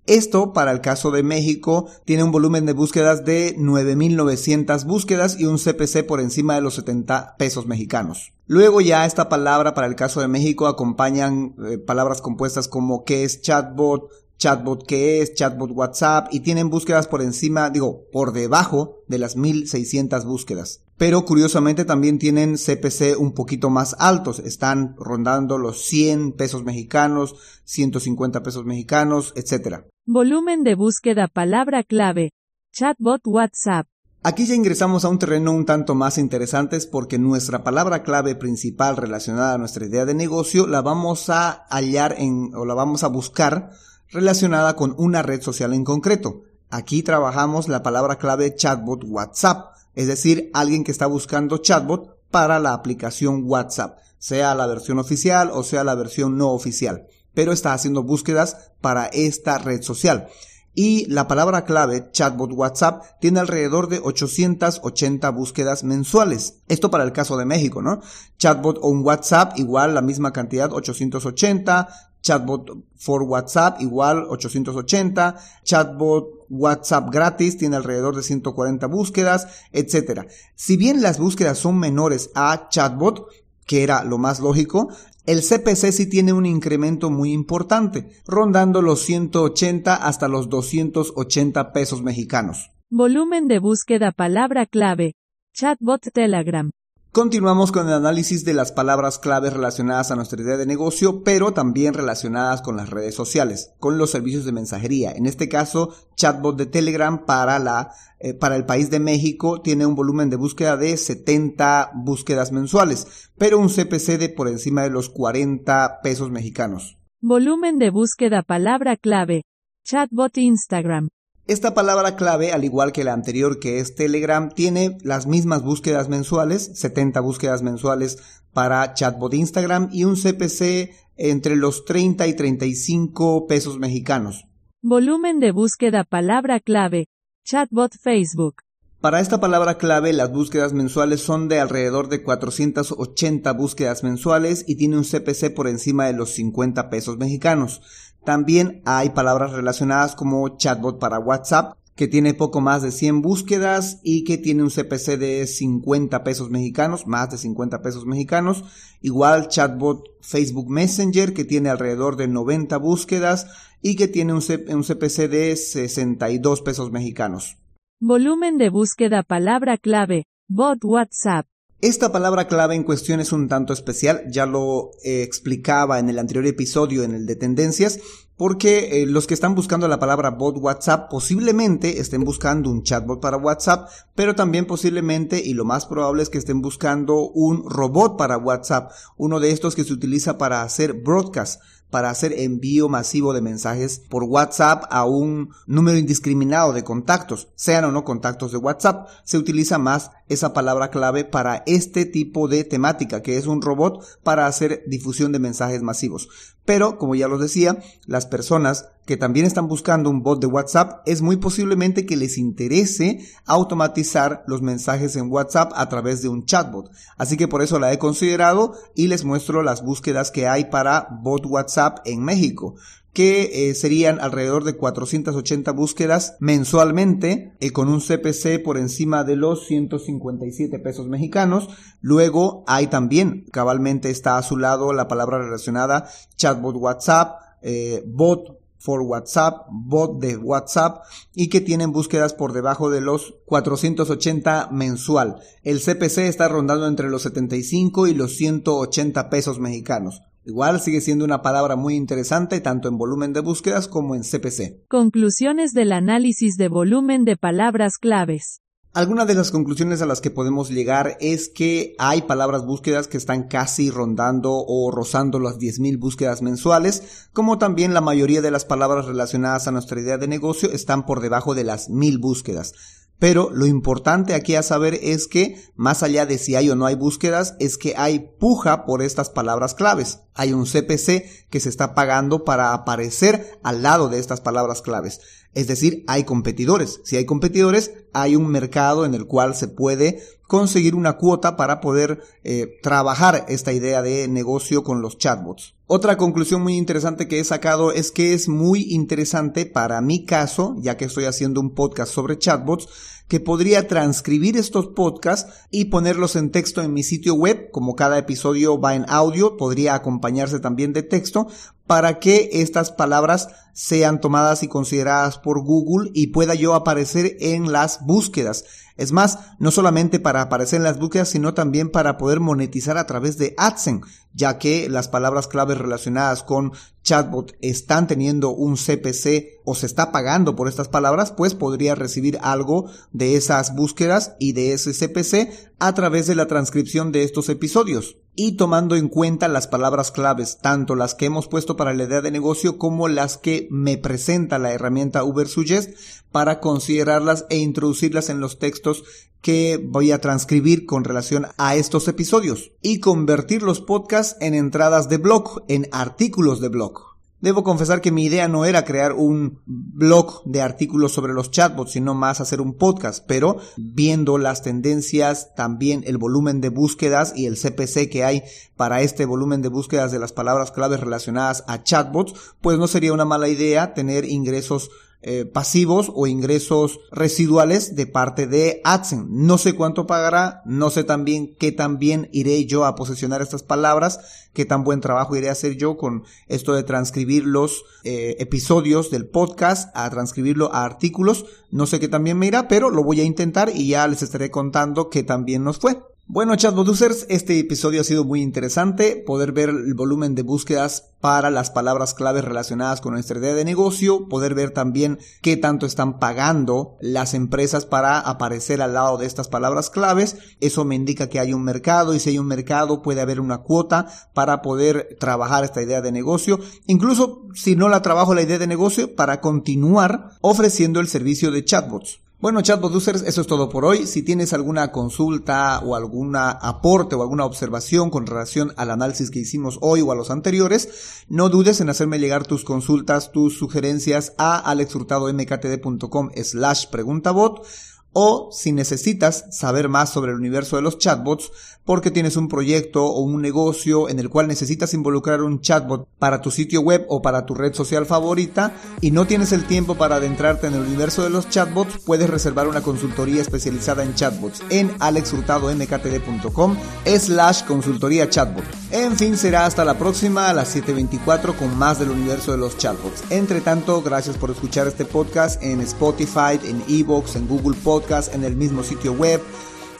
Esto, 0.08 0.54
para 0.54 0.72
el 0.72 0.80
caso 0.80 1.10
de 1.10 1.22
México, 1.22 1.86
tiene 2.06 2.24
un 2.24 2.32
volumen 2.32 2.64
de 2.64 2.72
búsquedas 2.72 3.26
de 3.26 3.54
9.900 3.58 4.86
búsquedas 4.86 5.38
y 5.38 5.44
un 5.44 5.58
CPC 5.58 6.06
por 6.06 6.22
encima 6.22 6.54
de 6.54 6.62
los 6.62 6.76
70 6.76 7.36
pesos 7.36 7.66
mexicanos. 7.66 8.32
Luego 8.46 8.80
ya 8.80 9.04
esta 9.04 9.28
palabra 9.28 9.74
para 9.74 9.86
el 9.86 9.96
caso 9.96 10.22
de 10.22 10.28
México 10.28 10.66
acompañan 10.66 11.54
eh, 11.62 11.76
palabras 11.76 12.22
compuestas 12.22 12.68
como 12.68 13.04
qué 13.04 13.24
es 13.24 13.42
chatbot, 13.42 14.10
chatbot 14.38 14.86
que 14.86 15.20
es, 15.20 15.34
chatbot 15.34 15.72
WhatsApp 15.72 16.28
y 16.30 16.40
tienen 16.40 16.70
búsquedas 16.70 17.06
por 17.06 17.20
encima, 17.20 17.68
digo, 17.68 18.06
por 18.10 18.32
debajo 18.32 19.02
de 19.08 19.18
las 19.18 19.36
1600 19.36 20.24
búsquedas. 20.24 20.80
Pero 20.98 21.24
curiosamente 21.24 21.84
también 21.84 22.18
tienen 22.18 22.56
CPC 22.56 23.18
un 23.18 23.32
poquito 23.32 23.70
más 23.70 23.94
altos, 24.00 24.40
están 24.40 24.96
rondando 24.98 25.56
los 25.56 25.84
100 25.84 26.32
pesos 26.32 26.64
mexicanos, 26.64 27.36
150 27.64 28.42
pesos 28.42 28.64
mexicanos, 28.64 29.32
etc. 29.36 29.84
Volumen 30.04 30.64
de 30.64 30.74
búsqueda 30.74 31.28
palabra 31.28 31.84
clave. 31.84 32.32
Chatbot 32.72 33.20
WhatsApp. 33.26 33.86
Aquí 34.24 34.46
ya 34.46 34.56
ingresamos 34.56 35.04
a 35.04 35.08
un 35.08 35.20
terreno 35.20 35.52
un 35.52 35.64
tanto 35.64 35.94
más 35.94 36.18
interesante 36.18 36.76
porque 36.90 37.18
nuestra 37.18 37.62
palabra 37.62 38.02
clave 38.02 38.34
principal 38.34 38.96
relacionada 38.96 39.54
a 39.54 39.58
nuestra 39.58 39.86
idea 39.86 40.04
de 40.04 40.14
negocio 40.14 40.66
la 40.66 40.82
vamos 40.82 41.30
a 41.30 41.66
hallar 41.70 42.16
en, 42.18 42.50
o 42.56 42.64
la 42.64 42.74
vamos 42.74 43.04
a 43.04 43.08
buscar 43.08 43.70
relacionada 44.10 44.74
con 44.74 44.96
una 44.98 45.22
red 45.22 45.40
social 45.42 45.72
en 45.72 45.84
concreto. 45.84 46.42
Aquí 46.68 47.04
trabajamos 47.04 47.68
la 47.68 47.84
palabra 47.84 48.16
clave 48.16 48.56
chatbot 48.56 49.04
WhatsApp, 49.04 49.77
es 49.98 50.06
decir, 50.06 50.48
alguien 50.54 50.84
que 50.84 50.92
está 50.92 51.06
buscando 51.06 51.58
chatbot 51.58 52.20
para 52.30 52.60
la 52.60 52.72
aplicación 52.72 53.42
WhatsApp, 53.44 53.98
sea 54.18 54.54
la 54.54 54.68
versión 54.68 55.00
oficial 55.00 55.50
o 55.52 55.64
sea 55.64 55.82
la 55.82 55.96
versión 55.96 56.38
no 56.38 56.50
oficial. 56.50 57.08
pero 57.34 57.52
está 57.52 57.72
haciendo 57.72 58.04
búsquedas 58.04 58.72
para 58.80 59.06
esta 59.06 59.58
red 59.58 59.82
social. 59.82 60.28
Y 60.74 61.06
la 61.06 61.26
palabra 61.26 61.64
clave 61.64 62.10
chatbot 62.12 62.52
WhatsApp 62.52 63.02
tiene 63.20 63.40
alrededor 63.40 63.88
de 63.88 63.98
880 63.98 65.28
búsquedas 65.30 65.82
mensuales. 65.82 66.60
Esto 66.68 66.90
para 66.92 67.02
el 67.02 67.12
caso 67.12 67.36
de 67.36 67.44
México, 67.44 67.82
¿no? 67.82 68.00
Chatbot 68.38 68.78
on 68.82 69.04
WhatsApp 69.04 69.58
igual 69.58 69.94
la 69.94 70.02
misma 70.02 70.32
cantidad, 70.32 70.72
880. 70.72 71.88
Chatbot 72.22 72.84
for 72.96 73.22
WhatsApp 73.22 73.80
igual 73.80 74.26
880. 74.28 75.36
Chatbot 75.64 76.46
WhatsApp 76.50 77.10
gratis 77.10 77.58
tiene 77.58 77.76
alrededor 77.76 78.16
de 78.16 78.22
140 78.22 78.86
búsquedas, 78.86 79.64
etc. 79.72 80.28
Si 80.54 80.76
bien 80.76 81.02
las 81.02 81.18
búsquedas 81.18 81.58
son 81.58 81.78
menores 81.78 82.30
a 82.34 82.68
chatbot, 82.68 83.26
que 83.66 83.82
era 83.82 84.02
lo 84.04 84.18
más 84.18 84.40
lógico, 84.40 84.88
el 85.26 85.42
CPC 85.42 85.92
sí 85.92 86.08
tiene 86.08 86.32
un 86.32 86.46
incremento 86.46 87.10
muy 87.10 87.32
importante, 87.32 88.08
rondando 88.26 88.80
los 88.80 89.00
180 89.02 89.94
hasta 89.94 90.26
los 90.26 90.48
280 90.48 91.72
pesos 91.72 92.02
mexicanos. 92.02 92.70
Volumen 92.90 93.46
de 93.46 93.58
búsqueda 93.58 94.10
palabra 94.12 94.64
clave. 94.64 95.16
Chatbot 95.52 96.00
Telegram. 96.14 96.70
Continuamos 97.18 97.72
con 97.72 97.88
el 97.88 97.94
análisis 97.94 98.44
de 98.44 98.54
las 98.54 98.70
palabras 98.70 99.18
claves 99.18 99.52
relacionadas 99.52 100.12
a 100.12 100.14
nuestra 100.14 100.40
idea 100.40 100.56
de 100.56 100.66
negocio, 100.66 101.24
pero 101.24 101.52
también 101.52 101.92
relacionadas 101.92 102.62
con 102.62 102.76
las 102.76 102.90
redes 102.90 103.16
sociales, 103.16 103.74
con 103.80 103.98
los 103.98 104.12
servicios 104.12 104.44
de 104.44 104.52
mensajería. 104.52 105.10
En 105.10 105.26
este 105.26 105.48
caso, 105.48 105.92
chatbot 106.14 106.56
de 106.56 106.66
Telegram 106.66 107.26
para 107.26 107.58
la 107.58 107.90
eh, 108.20 108.34
para 108.34 108.54
el 108.54 108.66
país 108.66 108.88
de 108.90 109.00
México 109.00 109.60
tiene 109.62 109.84
un 109.84 109.96
volumen 109.96 110.30
de 110.30 110.36
búsqueda 110.36 110.76
de 110.76 110.96
70 110.96 111.90
búsquedas 112.04 112.52
mensuales, 112.52 113.30
pero 113.36 113.58
un 113.58 113.68
CPC 113.68 114.16
de 114.16 114.28
por 114.28 114.46
encima 114.46 114.82
de 114.82 114.90
los 114.90 115.08
40 115.08 115.98
pesos 116.04 116.30
mexicanos. 116.30 116.98
Volumen 117.20 117.78
de 117.78 117.90
búsqueda 117.90 118.42
palabra 118.42 118.96
clave. 118.96 119.42
Chatbot 119.84 120.38
Instagram. 120.38 121.08
Esta 121.48 121.72
palabra 121.72 122.14
clave, 122.14 122.52
al 122.52 122.62
igual 122.64 122.92
que 122.92 123.04
la 123.04 123.14
anterior 123.14 123.58
que 123.58 123.80
es 123.80 123.94
Telegram, 123.94 124.50
tiene 124.50 124.98
las 125.02 125.26
mismas 125.26 125.62
búsquedas 125.62 126.10
mensuales, 126.10 126.72
70 126.74 127.20
búsquedas 127.20 127.62
mensuales 127.62 128.18
para 128.52 128.92
chatbot 128.92 129.32
Instagram 129.32 129.88
y 129.90 130.04
un 130.04 130.16
CPC 130.16 130.90
entre 131.16 131.56
los 131.56 131.86
30 131.86 132.26
y 132.26 132.34
35 132.34 133.46
pesos 133.46 133.78
mexicanos. 133.78 134.44
Volumen 134.82 135.40
de 135.40 135.52
búsqueda 135.52 136.04
palabra 136.04 136.60
clave. 136.60 137.06
Chatbot 137.46 137.96
Facebook. 137.98 138.56
Para 139.00 139.20
esta 139.20 139.40
palabra 139.40 139.78
clave, 139.78 140.12
las 140.12 140.30
búsquedas 140.30 140.72
mensuales 140.72 141.20
son 141.20 141.48
de 141.48 141.60
alrededor 141.60 142.08
de 142.08 142.24
480 142.24 143.52
búsquedas 143.52 144.02
mensuales 144.02 144.64
y 144.66 144.76
tiene 144.76 144.98
un 144.98 145.04
CPC 145.04 145.54
por 145.54 145.68
encima 145.68 146.06
de 146.06 146.14
los 146.14 146.32
50 146.32 146.90
pesos 146.90 147.16
mexicanos. 147.16 147.80
También 148.28 148.82
hay 148.84 149.08
palabras 149.08 149.52
relacionadas 149.52 150.14
como 150.14 150.58
chatbot 150.58 150.98
para 150.98 151.18
WhatsApp, 151.18 151.78
que 151.94 152.08
tiene 152.08 152.34
poco 152.34 152.60
más 152.60 152.82
de 152.82 152.90
100 152.90 153.22
búsquedas 153.22 154.00
y 154.02 154.24
que 154.24 154.36
tiene 154.36 154.62
un 154.62 154.68
CPC 154.68 155.16
de 155.16 155.46
50 155.46 156.24
pesos 156.24 156.50
mexicanos, 156.50 157.06
más 157.06 157.30
de 157.30 157.38
50 157.38 157.80
pesos 157.80 158.04
mexicanos. 158.04 158.64
Igual 159.00 159.48
chatbot 159.48 160.04
Facebook 160.20 160.68
Messenger, 160.68 161.32
que 161.32 161.46
tiene 161.46 161.70
alrededor 161.70 162.16
de 162.16 162.28
90 162.28 162.76
búsquedas 162.76 163.46
y 163.80 163.96
que 163.96 164.08
tiene 164.08 164.34
un, 164.34 164.42
CPC 164.42 165.30
de 165.30 165.56
62 165.56 166.60
pesos 166.60 166.92
mexicanos. 166.92 167.56
Volumen 167.98 168.58
de 168.58 168.68
búsqueda 168.68 169.22
palabra 169.22 169.78
clave, 169.78 170.26
bot 170.48 170.84
WhatsApp. 170.84 171.46
Esta 171.80 172.10
palabra 172.10 172.48
clave 172.48 172.74
en 172.74 172.82
cuestión 172.82 173.20
es 173.20 173.30
un 173.30 173.46
tanto 173.46 173.72
especial, 173.72 174.24
ya 174.28 174.46
lo 174.46 174.90
eh, 175.04 175.22
explicaba 175.22 176.00
en 176.00 176.08
el 176.08 176.18
anterior 176.18 176.44
episodio, 176.44 177.04
en 177.04 177.14
el 177.14 177.24
de 177.24 177.36
tendencias, 177.36 178.00
porque 178.38 179.02
eh, 179.02 179.06
los 179.06 179.26
que 179.26 179.34
están 179.34 179.54
buscando 179.54 179.88
la 179.88 179.98
palabra 179.98 180.30
bot 180.30 180.56
WhatsApp 180.56 181.10
posiblemente 181.10 182.00
estén 182.00 182.24
buscando 182.24 182.70
un 182.70 182.84
chatbot 182.84 183.20
para 183.20 183.36
WhatsApp, 183.36 183.90
pero 184.14 184.34
también 184.34 184.64
posiblemente 184.64 185.42
y 185.44 185.52
lo 185.52 185.64
más 185.64 185.84
probable 185.84 186.22
es 186.22 186.30
que 186.30 186.38
estén 186.38 186.62
buscando 186.62 187.28
un 187.28 187.68
robot 187.68 188.16
para 188.16 188.38
WhatsApp, 188.38 188.92
uno 189.16 189.40
de 189.40 189.50
estos 189.50 189.74
que 189.74 189.84
se 189.84 189.92
utiliza 189.92 190.38
para 190.38 190.62
hacer 190.62 190.94
broadcast 190.94 191.60
para 191.90 192.10
hacer 192.10 192.34
envío 192.38 192.88
masivo 192.88 193.32
de 193.32 193.40
mensajes 193.40 194.02
por 194.08 194.24
WhatsApp 194.24 194.84
a 194.90 195.04
un 195.04 195.50
número 195.66 195.98
indiscriminado 195.98 196.72
de 196.72 196.84
contactos, 196.84 197.48
sean 197.54 197.84
o 197.84 197.92
no 197.92 198.04
contactos 198.04 198.52
de 198.52 198.58
WhatsApp. 198.58 199.08
Se 199.24 199.38
utiliza 199.38 199.78
más 199.78 200.10
esa 200.28 200.52
palabra 200.52 200.90
clave 200.90 201.24
para 201.24 201.62
este 201.66 202.04
tipo 202.04 202.48
de 202.48 202.64
temática, 202.64 203.22
que 203.22 203.38
es 203.38 203.46
un 203.46 203.62
robot 203.62 204.04
para 204.22 204.46
hacer 204.46 204.84
difusión 204.86 205.32
de 205.32 205.38
mensajes 205.38 205.82
masivos. 205.82 206.28
Pero, 206.68 206.98
como 206.98 207.14
ya 207.14 207.28
lo 207.28 207.38
decía, 207.38 207.78
las 208.04 208.26
personas 208.26 208.90
que 209.06 209.16
también 209.16 209.46
están 209.46 209.68
buscando 209.68 210.10
un 210.10 210.22
bot 210.22 210.38
de 210.38 210.48
WhatsApp, 210.48 211.00
es 211.06 211.22
muy 211.22 211.38
posiblemente 211.38 212.04
que 212.04 212.14
les 212.14 212.36
interese 212.36 213.20
automatizar 213.46 214.44
los 214.46 214.60
mensajes 214.60 215.16
en 215.16 215.32
WhatsApp 215.32 215.72
a 215.74 215.88
través 215.88 216.20
de 216.20 216.28
un 216.28 216.44
chatbot. 216.44 216.90
Así 217.16 217.38
que 217.38 217.48
por 217.48 217.62
eso 217.62 217.78
la 217.78 217.90
he 217.90 217.98
considerado 217.98 218.74
y 218.94 219.06
les 219.08 219.24
muestro 219.24 219.62
las 219.62 219.82
búsquedas 219.82 220.30
que 220.30 220.46
hay 220.46 220.66
para 220.66 221.08
bot 221.22 221.46
WhatsApp 221.46 222.00
en 222.04 222.22
México 222.22 222.74
que 223.12 223.70
eh, 223.70 223.74
serían 223.74 224.20
alrededor 224.20 224.64
de 224.64 224.76
480 224.76 225.72
búsquedas 225.72 226.36
mensualmente, 226.40 227.52
eh, 227.60 227.70
con 227.72 227.88
un 227.88 228.00
CPC 228.00 228.62
por 228.62 228.78
encima 228.78 229.24
de 229.24 229.36
los 229.36 229.66
157 229.66 230.78
pesos 230.78 231.08
mexicanos. 231.08 231.68
Luego 232.00 232.64
hay 232.66 232.86
también, 232.86 233.46
cabalmente 233.50 234.10
está 234.10 234.38
a 234.38 234.42
su 234.42 234.56
lado 234.56 234.92
la 234.92 235.08
palabra 235.08 235.38
relacionada 235.38 236.08
chatbot 236.36 236.76
WhatsApp, 236.76 237.40
eh, 237.62 238.04
bot 238.06 238.58
for 238.78 239.02
WhatsApp, 239.02 239.66
bot 239.70 240.20
de 240.20 240.36
WhatsApp 240.36 241.02
y 241.34 241.48
que 241.48 241.60
tienen 241.60 241.92
búsquedas 241.92 242.32
por 242.32 242.52
debajo 242.52 242.90
de 242.90 243.00
los 243.00 243.34
480 243.46 244.68
mensual. 244.70 245.40
El 245.64 245.80
CPC 245.80 246.28
está 246.28 246.48
rondando 246.48 246.86
entre 246.86 247.08
los 247.08 247.22
75 247.22 248.06
y 248.06 248.14
los 248.14 248.36
180 248.36 249.28
pesos 249.28 249.58
mexicanos. 249.58 250.22
Igual 250.48 250.80
sigue 250.80 251.02
siendo 251.02 251.26
una 251.26 251.42
palabra 251.42 251.76
muy 251.76 251.94
interesante 251.94 252.62
tanto 252.62 252.88
en 252.88 252.96
volumen 252.96 253.34
de 253.34 253.40
búsquedas 253.40 253.86
como 253.86 254.14
en 254.14 254.22
CPC. 254.22 254.86
Conclusiones 254.88 255.74
del 255.74 255.92
análisis 255.92 256.56
de 256.56 256.68
volumen 256.68 257.26
de 257.26 257.36
palabras 257.36 257.98
claves. 257.98 258.62
Algunas 258.94 259.26
de 259.26 259.34
las 259.34 259.50
conclusiones 259.50 260.00
a 260.00 260.06
las 260.06 260.22
que 260.22 260.30
podemos 260.30 260.70
llegar 260.70 261.18
es 261.20 261.50
que 261.50 261.94
hay 261.98 262.22
palabras 262.22 262.64
búsquedas 262.64 263.08
que 263.08 263.18
están 263.18 263.48
casi 263.48 263.90
rondando 263.90 264.64
o 264.66 264.90
rozando 264.90 265.38
las 265.38 265.58
10.000 265.58 265.98
búsquedas 265.98 266.40
mensuales, 266.40 267.28
como 267.34 267.58
también 267.58 267.92
la 267.92 268.00
mayoría 268.00 268.40
de 268.40 268.50
las 268.50 268.64
palabras 268.64 269.04
relacionadas 269.04 269.68
a 269.68 269.72
nuestra 269.72 270.00
idea 270.00 270.16
de 270.16 270.28
negocio 270.28 270.72
están 270.72 271.04
por 271.04 271.20
debajo 271.20 271.54
de 271.54 271.64
las 271.64 271.90
1.000 271.90 272.22
búsquedas. 272.22 272.72
Pero 273.18 273.50
lo 273.50 273.66
importante 273.66 274.34
aquí 274.34 274.54
a 274.54 274.62
saber 274.62 274.98
es 275.02 275.26
que, 275.26 275.60
más 275.74 276.02
allá 276.02 276.24
de 276.24 276.38
si 276.38 276.54
hay 276.54 276.70
o 276.70 276.76
no 276.76 276.86
hay 276.86 276.94
búsquedas, 276.94 277.56
es 277.58 277.76
que 277.76 277.94
hay 277.96 278.20
puja 278.38 278.84
por 278.84 279.02
estas 279.02 279.28
palabras 279.28 279.74
claves. 279.74 280.20
Hay 280.34 280.52
un 280.52 280.66
CPC 280.66 281.48
que 281.50 281.60
se 281.60 281.68
está 281.68 281.94
pagando 281.94 282.44
para 282.44 282.72
aparecer 282.72 283.58
al 283.64 283.82
lado 283.82 284.08
de 284.08 284.20
estas 284.20 284.40
palabras 284.40 284.82
claves. 284.82 285.20
Es 285.54 285.66
decir, 285.66 286.04
hay 286.06 286.24
competidores. 286.24 287.00
Si 287.04 287.16
hay 287.16 287.24
competidores, 287.24 287.92
hay 288.12 288.36
un 288.36 288.48
mercado 288.48 289.04
en 289.04 289.14
el 289.14 289.26
cual 289.26 289.54
se 289.54 289.68
puede 289.68 290.22
conseguir 290.46 290.94
una 290.94 291.18
cuota 291.18 291.56
para 291.56 291.80
poder 291.80 292.22
eh, 292.42 292.78
trabajar 292.82 293.44
esta 293.48 293.72
idea 293.72 294.02
de 294.02 294.28
negocio 294.28 294.82
con 294.82 295.02
los 295.02 295.18
chatbots. 295.18 295.74
Otra 295.86 296.16
conclusión 296.16 296.62
muy 296.62 296.76
interesante 296.76 297.28
que 297.28 297.40
he 297.40 297.44
sacado 297.44 297.92
es 297.92 298.10
que 298.10 298.34
es 298.34 298.48
muy 298.48 298.86
interesante 298.90 299.66
para 299.66 300.00
mi 300.00 300.24
caso, 300.24 300.76
ya 300.78 300.96
que 300.96 301.06
estoy 301.06 301.24
haciendo 301.24 301.60
un 301.60 301.74
podcast 301.74 302.12
sobre 302.12 302.38
chatbots, 302.38 302.88
que 303.28 303.40
podría 303.40 303.86
transcribir 303.86 304.56
estos 304.56 304.88
podcasts 304.88 305.52
y 305.70 305.86
ponerlos 305.86 306.34
en 306.34 306.50
texto 306.50 306.82
en 306.82 306.94
mi 306.94 307.02
sitio 307.02 307.34
web, 307.34 307.70
como 307.70 307.94
cada 307.94 308.18
episodio 308.18 308.80
va 308.80 308.94
en 308.94 309.04
audio, 309.08 309.56
podría 309.56 309.94
acompañarse 309.94 310.60
también 310.60 310.92
de 310.92 311.02
texto, 311.02 311.46
para 311.86 312.18
que 312.18 312.50
estas 312.52 312.90
palabras 312.90 313.48
sean 313.72 314.20
tomadas 314.20 314.62
y 314.62 314.68
consideradas 314.68 315.38
por 315.38 315.62
Google 315.62 316.10
y 316.14 316.28
pueda 316.28 316.54
yo 316.54 316.74
aparecer 316.74 317.36
en 317.40 317.70
las 317.70 318.04
búsquedas. 318.04 318.64
Es 318.98 319.12
más, 319.12 319.38
no 319.60 319.70
solamente 319.70 320.18
para 320.18 320.42
aparecer 320.42 320.78
en 320.78 320.82
las 320.82 320.98
búsquedas, 320.98 321.30
sino 321.30 321.54
también 321.54 321.88
para 321.88 322.18
poder 322.18 322.40
monetizar 322.40 322.98
a 322.98 323.06
través 323.06 323.38
de 323.38 323.54
AdSense, 323.56 324.04
ya 324.34 324.58
que 324.58 324.88
las 324.90 325.08
palabras 325.08 325.46
claves 325.46 325.78
relacionadas 325.78 326.42
con 326.42 326.72
chatbot 327.04 327.56
están 327.60 328.08
teniendo 328.08 328.50
un 328.50 328.76
CPC 328.76 329.60
o 329.64 329.76
se 329.76 329.86
está 329.86 330.10
pagando 330.10 330.56
por 330.56 330.68
estas 330.68 330.88
palabras, 330.88 331.30
pues 331.30 331.54
podría 331.54 331.94
recibir 331.94 332.38
algo 332.42 332.90
de 333.12 333.36
esas 333.36 333.74
búsquedas 333.74 334.34
y 334.40 334.52
de 334.52 334.72
ese 334.72 334.92
CPC 334.92 335.72
a 335.78 335.94
través 335.94 336.26
de 336.26 336.34
la 336.34 336.46
transcripción 336.46 337.12
de 337.12 337.22
estos 337.22 337.48
episodios 337.48 338.16
y 338.40 338.52
tomando 338.52 338.94
en 338.94 339.08
cuenta 339.08 339.48
las 339.48 339.66
palabras 339.66 340.12
claves, 340.12 340.58
tanto 340.62 340.94
las 340.94 341.16
que 341.16 341.26
hemos 341.26 341.48
puesto 341.48 341.76
para 341.76 341.92
la 341.92 342.04
idea 342.04 342.20
de 342.20 342.30
negocio 342.30 342.78
como 342.78 343.08
las 343.08 343.36
que 343.36 343.66
me 343.68 343.98
presenta 343.98 344.60
la 344.60 344.72
herramienta 344.72 345.24
Uber 345.24 345.48
Suggest 345.48 345.98
para 346.30 346.60
considerarlas 346.60 347.46
e 347.50 347.56
introducirlas 347.56 348.30
en 348.30 348.38
los 348.38 348.60
textos 348.60 349.02
que 349.42 349.84
voy 349.84 350.12
a 350.12 350.20
transcribir 350.20 350.86
con 350.86 351.02
relación 351.02 351.48
a 351.56 351.74
estos 351.74 352.06
episodios 352.06 352.70
y 352.80 353.00
convertir 353.00 353.64
los 353.64 353.80
podcasts 353.80 354.36
en 354.40 354.54
entradas 354.54 355.08
de 355.08 355.16
blog, 355.16 355.64
en 355.66 355.88
artículos 355.90 356.60
de 356.60 356.68
blog. 356.68 357.17
Debo 357.40 357.62
confesar 357.62 358.00
que 358.00 358.10
mi 358.10 358.24
idea 358.24 358.48
no 358.48 358.64
era 358.64 358.84
crear 358.84 359.12
un 359.12 359.60
blog 359.64 360.42
de 360.44 360.60
artículos 360.60 361.12
sobre 361.12 361.32
los 361.32 361.52
chatbots, 361.52 361.92
sino 361.92 362.12
más 362.14 362.40
hacer 362.40 362.60
un 362.60 362.74
podcast, 362.74 363.24
pero 363.28 363.58
viendo 363.76 364.38
las 364.38 364.62
tendencias, 364.62 365.54
también 365.54 366.02
el 366.06 366.18
volumen 366.18 366.60
de 366.60 366.70
búsquedas 366.70 367.32
y 367.36 367.46
el 367.46 367.56
CPC 367.56 368.10
que 368.10 368.24
hay 368.24 368.42
para 368.76 369.02
este 369.02 369.24
volumen 369.24 369.62
de 369.62 369.68
búsquedas 369.68 370.10
de 370.10 370.18
las 370.18 370.32
palabras 370.32 370.72
claves 370.72 370.98
relacionadas 370.98 371.62
a 371.68 371.84
chatbots, 371.84 372.34
pues 372.60 372.76
no 372.78 372.88
sería 372.88 373.12
una 373.12 373.24
mala 373.24 373.48
idea 373.48 373.94
tener 373.94 374.24
ingresos 374.24 374.90
eh, 375.20 375.44
pasivos 375.44 376.12
o 376.14 376.28
ingresos 376.28 377.00
residuales 377.10 377.96
de 377.96 378.06
parte 378.06 378.46
de 378.46 378.80
AdSense. 378.84 379.26
No 379.28 379.58
sé 379.58 379.72
cuánto 379.74 380.06
pagará, 380.06 380.62
no 380.64 380.90
sé 380.90 381.02
también 381.02 381.56
qué 381.58 381.72
tan 381.72 381.98
bien 381.98 382.28
iré 382.32 382.66
yo 382.66 382.84
a 382.84 382.94
posesionar 382.94 383.42
estas 383.42 383.64
palabras, 383.64 384.48
qué 384.52 384.64
tan 384.64 384.84
buen 384.84 385.00
trabajo 385.00 385.34
iré 385.34 385.48
a 385.48 385.52
hacer 385.52 385.76
yo 385.76 385.96
con 385.96 386.22
esto 386.46 386.72
de 386.72 386.84
transcribir 386.84 387.44
los 387.44 387.82
eh, 388.04 388.36
episodios 388.38 389.10
del 389.10 389.26
podcast, 389.26 389.90
a 389.96 390.08
transcribirlo 390.08 390.72
a 390.72 390.84
artículos. 390.84 391.46
No 391.70 391.86
sé 391.86 391.98
qué 391.98 392.06
también 392.06 392.38
me 392.38 392.46
irá, 392.46 392.68
pero 392.68 392.88
lo 392.88 393.02
voy 393.02 393.20
a 393.20 393.24
intentar 393.24 393.72
y 393.74 393.88
ya 393.88 394.06
les 394.06 394.22
estaré 394.22 394.50
contando 394.50 395.10
qué 395.10 395.24
también 395.24 395.64
nos 395.64 395.78
fue. 395.78 395.98
Bueno, 396.30 396.54
chatbot 396.56 396.86
users, 396.86 397.24
este 397.30 397.58
episodio 397.58 398.02
ha 398.02 398.04
sido 398.04 398.22
muy 398.22 398.42
interesante, 398.42 399.16
poder 399.16 399.52
ver 399.52 399.70
el 399.70 399.94
volumen 399.94 400.34
de 400.34 400.42
búsquedas 400.42 401.14
para 401.22 401.50
las 401.50 401.70
palabras 401.70 402.12
claves 402.12 402.44
relacionadas 402.44 403.00
con 403.00 403.14
nuestra 403.14 403.38
idea 403.38 403.54
de 403.54 403.64
negocio, 403.64 404.28
poder 404.28 404.54
ver 404.54 404.72
también 404.72 405.18
qué 405.40 405.56
tanto 405.56 405.86
están 405.86 406.18
pagando 406.18 406.98
las 407.00 407.32
empresas 407.32 407.86
para 407.86 408.20
aparecer 408.20 408.82
al 408.82 408.92
lado 408.92 409.16
de 409.16 409.24
estas 409.24 409.48
palabras 409.48 409.88
claves. 409.88 410.36
Eso 410.60 410.84
me 410.84 410.96
indica 410.96 411.30
que 411.30 411.40
hay 411.40 411.54
un 411.54 411.64
mercado 411.64 412.12
y 412.12 412.20
si 412.20 412.28
hay 412.28 412.38
un 412.38 412.46
mercado 412.46 413.00
puede 413.00 413.22
haber 413.22 413.40
una 413.40 413.62
cuota 413.62 414.08
para 414.34 414.60
poder 414.60 415.16
trabajar 415.18 415.64
esta 415.64 415.80
idea 415.80 416.02
de 416.02 416.12
negocio. 416.12 416.60
Incluso 416.86 417.46
si 417.54 417.74
no 417.74 417.88
la 417.88 418.02
trabajo 418.02 418.34
la 418.34 418.42
idea 418.42 418.58
de 418.58 418.66
negocio, 418.66 419.16
para 419.16 419.40
continuar 419.40 420.32
ofreciendo 420.42 421.00
el 421.00 421.08
servicio 421.08 421.50
de 421.50 421.64
chatbots. 421.64 422.20
Bueno, 422.40 422.62
chatbot 422.62 422.94
users, 422.94 423.22
eso 423.22 423.40
es 423.40 423.48
todo 423.48 423.68
por 423.68 423.84
hoy. 423.84 424.06
Si 424.06 424.22
tienes 424.22 424.52
alguna 424.52 424.92
consulta 424.92 425.80
o 425.80 425.96
algún 425.96 426.36
aporte 426.36 427.16
o 427.16 427.22
alguna 427.22 427.44
observación 427.44 428.10
con 428.10 428.28
relación 428.28 428.72
al 428.76 428.92
análisis 428.92 429.32
que 429.32 429.40
hicimos 429.40 429.78
hoy 429.80 430.02
o 430.02 430.12
a 430.12 430.14
los 430.14 430.30
anteriores, 430.30 431.24
no 431.28 431.48
dudes 431.48 431.80
en 431.80 431.88
hacerme 431.88 432.20
llegar 432.20 432.46
tus 432.46 432.62
consultas, 432.62 433.32
tus 433.32 433.58
sugerencias 433.58 434.34
a 434.38 434.56
alexhurtadomktd.com 434.56 436.30
slash 436.44 436.86
preguntabot 436.86 437.66
o 438.12 438.50
si 438.52 438.72
necesitas 438.72 439.44
saber 439.50 439.88
más 439.88 440.10
sobre 440.10 440.32
el 440.32 440.38
universo 440.38 440.76
de 440.76 440.82
los 440.82 440.98
chatbots 440.98 441.50
porque 441.88 442.10
tienes 442.10 442.36
un 442.36 442.48
proyecto 442.48 443.06
o 443.06 443.20
un 443.20 443.40
negocio 443.40 444.10
en 444.10 444.18
el 444.18 444.28
cual 444.28 444.46
necesitas 444.46 444.92
involucrar 444.92 445.40
un 445.40 445.62
chatbot 445.62 446.06
para 446.18 446.42
tu 446.42 446.50
sitio 446.50 446.82
web 446.82 447.06
o 447.08 447.22
para 447.22 447.46
tu 447.46 447.54
red 447.54 447.72
social 447.72 448.04
favorita 448.04 448.74
y 449.00 449.10
no 449.10 449.26
tienes 449.26 449.52
el 449.52 449.64
tiempo 449.64 449.94
para 449.94 450.16
adentrarte 450.16 450.66
en 450.66 450.74
el 450.74 450.82
universo 450.82 451.22
de 451.22 451.30
los 451.30 451.48
chatbots, 451.48 451.98
puedes 452.04 452.28
reservar 452.28 452.68
una 452.68 452.82
consultoría 452.82 453.40
especializada 453.40 454.02
en 454.02 454.14
chatbots 454.14 454.62
en 454.68 454.94
alexhurtadomktd.com 454.98 456.76
slash 457.18 457.64
consultoría 457.64 458.28
chatbot. 458.28 458.64
En 458.90 459.16
fin, 459.16 459.38
será 459.38 459.64
hasta 459.64 459.84
la 459.84 459.98
próxima 459.98 460.50
a 460.50 460.52
las 460.52 460.76
7.24 460.76 461.56
con 461.56 461.74
más 461.78 461.98
del 461.98 462.10
universo 462.10 462.52
de 462.52 462.58
los 462.58 462.76
chatbots. 462.76 463.24
Entre 463.30 463.62
tanto, 463.62 464.02
gracias 464.02 464.36
por 464.36 464.50
escuchar 464.50 464.88
este 464.88 465.06
podcast 465.06 465.62
en 465.62 465.80
Spotify, 465.80 466.60
en 466.64 466.82
Evox, 466.86 467.36
en 467.36 467.48
Google 467.48 467.76
Podcast, 468.08 468.34
en 468.34 468.44
el 468.44 468.56
mismo 468.56 468.82
sitio 468.82 469.12
web 469.12 469.40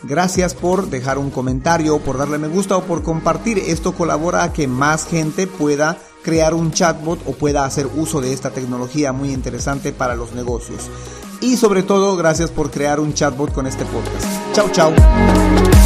Gracias 0.03 0.55
por 0.55 0.89
dejar 0.91 1.19
un 1.19 1.31
comentario, 1.31 1.99
por 1.99 2.19
darle 2.19 2.39
me 2.39 2.49
gusta 2.49 2.77
o 2.77 2.85
por 2.85 3.03
compartir. 3.03 3.59
Esto 3.59 3.93
colabora 3.93 4.45
a 4.45 4.53
que 4.53 4.69
más 4.69 5.05
gente 5.05 5.47
pueda 5.47 5.99
crear 6.23 6.55
un 6.55 6.71
chatbot 6.71 7.21
o 7.27 7.33
pueda 7.33 7.65
hacer 7.65 7.89
uso 7.97 8.21
de 8.21 8.33
esta 8.33 8.51
tecnología 8.51 9.13
muy 9.13 9.33
interesante 9.33 9.93
para 9.93 10.15
los 10.15 10.33
negocios. 10.33 10.89
Y 11.41 11.57
sobre 11.57 11.83
todo, 11.83 12.17
gracias 12.17 12.51
por 12.51 12.71
crear 12.71 13.01
un 13.01 13.13
chatbot 13.13 13.53
con 13.53 13.67
este 13.67 13.85
podcast. 13.87 14.27
Chao, 14.53 14.69
chao. 14.71 15.78